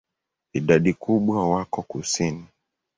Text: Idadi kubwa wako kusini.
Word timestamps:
Idadi 0.53 0.93
kubwa 0.93 1.49
wako 1.49 1.81
kusini. 1.81 2.45